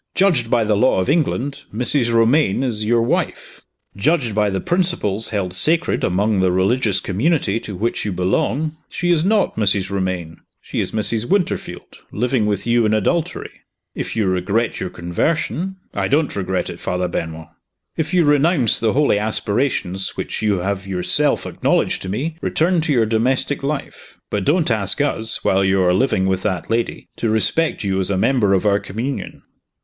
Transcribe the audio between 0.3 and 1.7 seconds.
by the law of England,